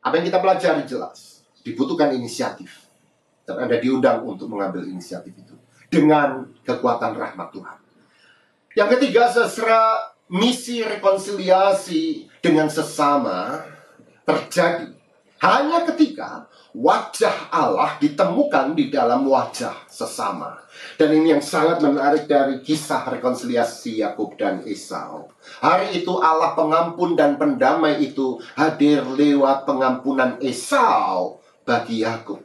Apa 0.05 0.21
yang 0.21 0.29
kita 0.29 0.45
pelajari 0.45 0.85
jelas, 0.85 1.41
dibutuhkan 1.65 2.13
inisiatif. 2.13 2.85
Dan 3.49 3.65
Anda 3.65 3.81
diundang 3.81 4.29
untuk 4.29 4.53
mengambil 4.53 4.85
inisiatif 4.85 5.33
itu 5.33 5.57
dengan 5.95 6.51
kekuatan 6.67 7.15
rahmat 7.15 7.49
Tuhan. 7.55 7.79
Yang 8.75 8.89
ketiga, 8.99 9.31
seserah 9.31 10.19
misi 10.27 10.83
rekonsiliasi 10.83 12.27
dengan 12.43 12.67
sesama 12.67 13.63
terjadi 14.27 14.91
Hanya 15.45 15.85
ketika 15.85 16.49
wajah 16.73 17.53
Allah 17.53 18.01
ditemukan 18.01 18.73
di 18.73 18.89
dalam 18.89 19.29
wajah 19.29 19.77
sesama. 19.93 20.57
Dan 20.97 21.21
ini 21.21 21.37
yang 21.37 21.45
sangat 21.45 21.85
menarik 21.85 22.25
dari 22.25 22.65
kisah 22.65 23.05
rekonsiliasi 23.13 24.01
Yakub 24.01 24.41
dan 24.41 24.65
Esau. 24.65 25.29
Hari 25.61 26.01
itu 26.01 26.17
Allah 26.17 26.57
pengampun 26.57 27.13
dan 27.13 27.37
pendamai 27.37 28.01
itu 28.01 28.41
hadir 28.57 29.05
lewat 29.05 29.69
pengampunan 29.69 30.41
Esau 30.41 31.45
bagi 31.69 32.01
Yakub. 32.01 32.41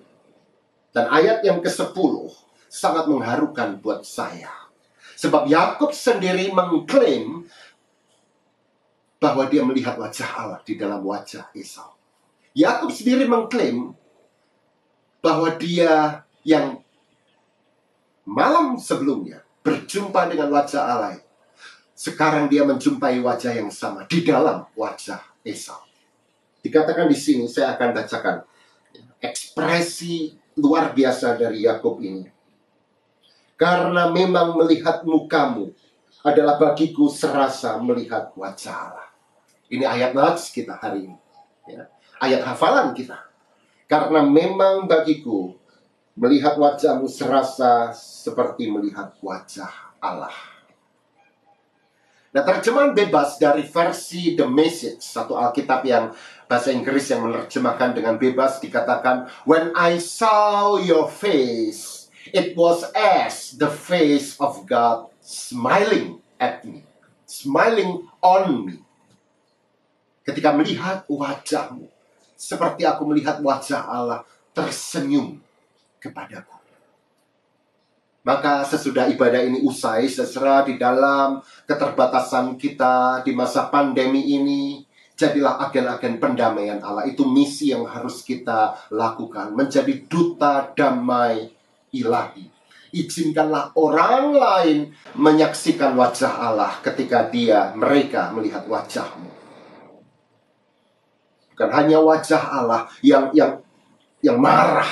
Dan 0.91 1.07
ayat 1.07 1.39
yang 1.47 1.63
ke-10 1.63 2.48
sangat 2.69 3.09
mengharukan 3.09 3.81
buat 3.81 4.05
saya. 4.05 4.53
Sebab 5.19 5.49
Yakub 5.51 5.91
sendiri 5.91 6.53
mengklaim 6.53 7.43
bahwa 9.19 9.43
dia 9.51 9.67
melihat 9.67 9.99
wajah 9.99 10.29
Allah 10.31 10.59
di 10.63 10.79
dalam 10.79 11.03
wajah 11.03 11.51
Esau. 11.51 11.91
Yakub 12.55 12.87
sendiri 12.87 13.27
mengklaim 13.27 13.91
bahwa 15.19 15.51
dia 15.59 16.23
yang 16.47 16.79
malam 18.23 18.79
sebelumnya 18.79 19.43
berjumpa 19.59 20.31
dengan 20.31 20.47
wajah 20.55 20.81
Allah. 20.87 21.19
Sekarang 21.91 22.47
dia 22.47 22.63
menjumpai 22.63 23.19
wajah 23.19 23.51
yang 23.59 23.67
sama 23.67 24.07
di 24.07 24.23
dalam 24.23 24.63
wajah 24.71 25.19
Esau. 25.43 25.83
Dikatakan 26.63 27.11
di 27.11 27.17
sini, 27.19 27.43
saya 27.51 27.75
akan 27.75 27.91
bacakan 27.91 28.35
ekspresi 29.19 30.31
luar 30.55 30.95
biasa 30.95 31.35
dari 31.35 31.67
Yakub 31.67 31.99
ini. 31.99 32.38
Karena 33.59 34.07
memang 34.07 34.55
melihat 34.55 35.03
mukamu 35.03 35.75
adalah 36.23 36.55
bagiku 36.55 37.11
serasa 37.11 37.75
melihat 37.83 38.31
wajah 38.39 38.75
Allah. 38.87 39.09
Ini 39.67 39.83
ayat 39.83 40.15
nats 40.15 40.55
kita 40.55 40.79
hari 40.79 41.11
ini. 41.11 41.17
Ya 41.67 41.91
ayat 42.19 42.43
hafalan 42.43 42.91
kita. 42.91 43.17
Karena 43.89 44.21
memang 44.21 44.85
bagiku 44.85 45.55
melihat 46.19 46.59
wajahmu 46.59 47.07
serasa 47.09 47.95
seperti 47.95 48.69
melihat 48.69 49.15
wajah 49.23 49.71
Allah. 49.97 50.35
Nah, 52.29 52.45
terjemahan 52.45 52.93
bebas 52.93 53.41
dari 53.41 53.65
versi 53.65 54.37
The 54.37 54.45
Message, 54.45 55.01
satu 55.01 55.33
Alkitab 55.33 55.81
yang 55.81 56.13
bahasa 56.45 56.69
Inggris 56.69 57.09
yang 57.09 57.25
menerjemahkan 57.25 57.97
dengan 57.97 58.21
bebas 58.21 58.61
dikatakan, 58.61 59.25
When 59.49 59.73
I 59.73 59.97
saw 59.97 60.77
your 60.77 61.09
face, 61.09 61.98
it 62.33 62.57
was 62.57 62.83
as 62.95 63.55
the 63.57 63.69
face 63.69 64.37
of 64.39 64.65
God 64.65 65.09
smiling 65.19 66.21
at 66.39 66.65
me, 66.65 66.85
smiling 67.25 68.07
on 68.23 68.65
me. 68.65 68.75
Ketika 70.25 70.53
melihat 70.53 71.09
wajahmu, 71.09 71.89
seperti 72.37 72.85
aku 72.85 73.03
melihat 73.09 73.41
wajah 73.41 73.83
Allah 73.83 74.21
tersenyum 74.53 75.41
kepadaku. 75.97 76.59
Maka 78.19 78.67
sesudah 78.67 79.09
ibadah 79.09 79.41
ini 79.41 79.63
usai, 79.63 80.05
seserah 80.05 80.67
di 80.67 80.75
dalam 80.75 81.39
keterbatasan 81.65 82.59
kita 82.59 83.23
di 83.23 83.31
masa 83.33 83.71
pandemi 83.71 84.35
ini, 84.35 84.83
jadilah 85.15 85.57
agen-agen 85.65 86.19
pendamaian 86.19 86.79
Allah. 86.83 87.07
Itu 87.07 87.25
misi 87.25 87.71
yang 87.71 87.87
harus 87.87 88.21
kita 88.21 88.91
lakukan. 88.93 89.55
Menjadi 89.55 90.05
duta 90.05 90.67
damai 90.75 91.58
ilahi. 91.93 92.49
Izinkanlah 92.89 93.77
orang 93.77 94.33
lain 94.33 94.77
menyaksikan 95.13 95.93
wajah 95.93 96.33
Allah 96.49 96.73
ketika 96.81 97.29
dia, 97.29 97.69
mereka 97.77 98.33
melihat 98.33 98.65
wajahmu. 98.65 99.29
Bukan 101.53 101.69
hanya 101.69 102.01
wajah 102.01 102.41
Allah 102.41 102.89
yang 103.05 103.29
yang 103.37 103.61
yang 104.25 104.41
marah, 104.41 104.89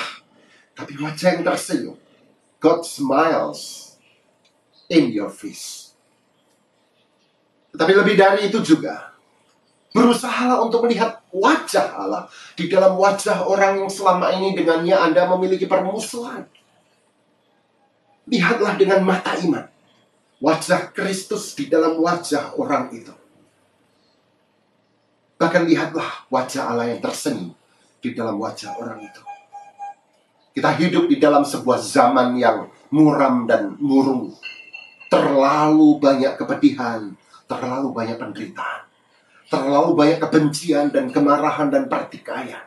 tapi 0.78 0.94
wajah 0.94 1.34
yang 1.34 1.42
tersenyum. 1.42 1.98
God 2.62 2.86
smiles 2.86 3.94
in 4.86 5.10
your 5.10 5.30
face. 5.30 5.94
Tapi 7.74 7.92
lebih 7.94 8.18
dari 8.18 8.50
itu 8.50 8.58
juga, 8.62 9.14
berusaha 9.94 10.58
untuk 10.62 10.86
melihat 10.86 11.22
wajah 11.30 11.94
Allah 11.98 12.22
di 12.54 12.66
dalam 12.66 12.94
wajah 12.98 13.46
orang 13.46 13.84
yang 13.84 13.90
selama 13.90 14.30
ini 14.34 14.54
dengannya 14.54 14.96
Anda 14.96 15.26
memiliki 15.30 15.66
permusuhan. 15.66 16.46
Lihatlah 18.28 18.76
dengan 18.76 19.00
mata 19.04 19.32
iman. 19.40 19.64
Wajah 20.38 20.94
Kristus 20.94 21.56
di 21.56 21.66
dalam 21.66 21.98
wajah 21.98 22.54
orang 22.60 22.92
itu. 22.94 23.10
Bahkan 25.38 25.66
lihatlah 25.66 26.28
wajah 26.30 26.70
Allah 26.70 26.92
yang 26.94 27.00
tersenyum 27.02 27.54
di 27.98 28.14
dalam 28.14 28.38
wajah 28.38 28.74
orang 28.78 29.02
itu. 29.02 29.22
Kita 30.54 30.74
hidup 30.74 31.06
di 31.06 31.22
dalam 31.22 31.46
sebuah 31.46 31.78
zaman 31.78 32.34
yang 32.38 32.66
muram 32.90 33.46
dan 33.46 33.78
murung. 33.78 34.34
Terlalu 35.08 36.02
banyak 36.02 36.36
kepedihan, 36.36 37.14
terlalu 37.48 37.96
banyak 37.96 38.20
penderitaan, 38.20 38.82
terlalu 39.48 39.96
banyak 39.96 40.18
kebencian 40.20 40.92
dan 40.92 41.08
kemarahan 41.08 41.72
dan 41.72 41.88
pertikaian. 41.88 42.66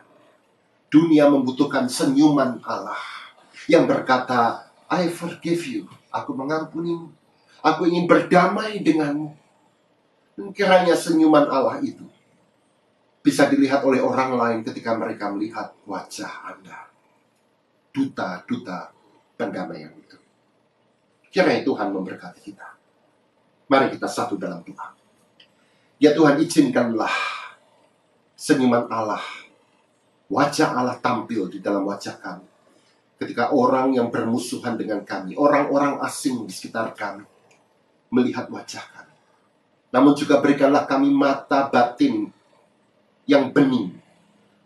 Dunia 0.90 1.30
membutuhkan 1.30 1.86
senyuman 1.86 2.58
Allah 2.66 2.98
yang 3.70 3.86
berkata, 3.86 4.71
I 4.92 5.08
forgive 5.08 5.64
you, 5.64 5.88
aku 6.12 6.36
mengampunimu, 6.36 7.08
aku 7.64 7.88
ingin 7.88 8.04
berdamai 8.04 8.84
denganmu. 8.84 9.32
Kiranya 10.52 10.92
senyuman 10.92 11.48
Allah 11.48 11.80
itu 11.80 12.04
bisa 13.24 13.48
dilihat 13.48 13.80
oleh 13.88 14.04
orang 14.04 14.36
lain 14.36 14.58
ketika 14.60 14.92
mereka 14.92 15.32
melihat 15.32 15.72
wajah 15.88 16.28
Anda. 16.44 16.92
Duta-duta 17.88 18.92
pendamaian 19.40 19.96
itu. 19.96 20.20
Kiranya 21.32 21.64
Tuhan 21.64 21.88
memberkati 21.88 22.40
kita. 22.44 22.68
Mari 23.72 23.96
kita 23.96 24.04
satu 24.04 24.36
dalam 24.36 24.60
doa. 24.60 24.92
Ya 25.96 26.12
Tuhan 26.12 26.36
izinkanlah 26.36 27.14
senyuman 28.36 28.84
Allah, 28.92 29.24
wajah 30.28 30.76
Allah 30.76 31.00
tampil 31.00 31.48
di 31.48 31.64
dalam 31.64 31.88
wajah 31.88 32.20
kami. 32.20 32.51
Ketika 33.22 33.54
orang 33.54 33.94
yang 33.94 34.10
bermusuhan 34.10 34.74
dengan 34.74 35.06
kami, 35.06 35.38
orang-orang 35.38 36.02
asing 36.02 36.42
di 36.42 36.50
sekitar 36.50 36.90
kami, 36.90 37.22
melihat 38.10 38.50
wajah 38.50 38.82
kami. 38.82 39.14
Namun 39.94 40.18
juga 40.18 40.42
berikanlah 40.42 40.90
kami 40.90 41.14
mata 41.14 41.70
batin 41.70 42.34
yang 43.30 43.54
bening 43.54 43.94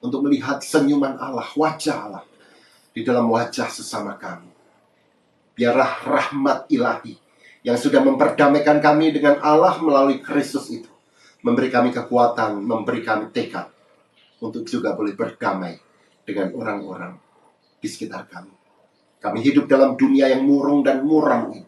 untuk 0.01 0.25
melihat 0.25 0.65
senyuman 0.65 1.21
Allah, 1.21 1.45
wajah 1.53 2.09
Allah 2.09 2.25
di 2.97 3.05
dalam 3.05 3.29
wajah 3.29 3.69
sesama 3.69 4.17
kami. 4.17 4.49
Biarlah 5.53 6.01
rahmat 6.09 6.73
ilahi 6.73 7.13
yang 7.61 7.77
sudah 7.77 8.01
memperdamaikan 8.01 8.81
kami 8.81 9.13
dengan 9.13 9.37
Allah 9.45 9.77
melalui 9.85 10.25
Kristus 10.25 10.73
itu 10.73 10.89
memberi 11.45 11.69
kami 11.69 11.93
kekuatan, 11.93 12.57
memberi 12.65 13.05
kami 13.05 13.29
tekad 13.37 13.69
untuk 14.41 14.65
juga 14.65 14.97
boleh 14.97 15.13
berdamai 15.13 15.77
dengan 16.25 16.57
orang-orang 16.57 17.26
di 17.79 17.89
sekitar 17.89 18.29
kami. 18.29 18.53
Kami 19.21 19.39
hidup 19.43 19.67
dalam 19.67 19.97
dunia 19.97 20.31
yang 20.31 20.47
murung 20.47 20.85
dan 20.87 21.03
muram 21.03 21.51
ini. 21.53 21.65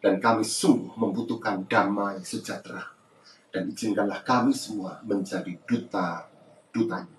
Dan 0.00 0.22
kami 0.22 0.46
sungguh 0.46 0.94
membutuhkan 0.94 1.66
damai 1.66 2.22
sejahtera 2.22 2.96
dan 3.56 3.72
izinkanlah 3.72 4.20
kami 4.20 4.52
semua 4.52 5.00
menjadi 5.00 5.56
duta-dutanya. 5.64 7.16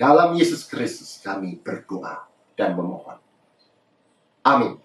Dalam 0.00 0.32
Yesus 0.40 0.64
Kristus 0.64 1.20
kami 1.20 1.60
berdoa 1.60 2.24
dan 2.56 2.72
memohon. 2.72 3.20
Amin. 4.40 4.80